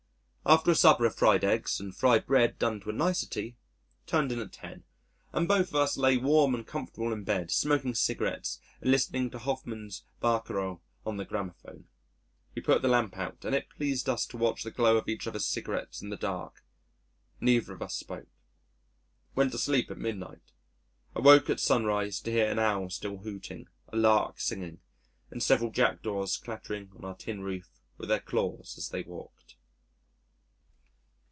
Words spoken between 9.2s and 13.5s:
to Hoffmann's Barcarolle on the gramophone. We put the lamp out,